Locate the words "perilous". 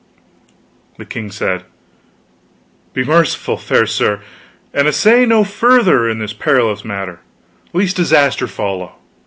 6.33-6.83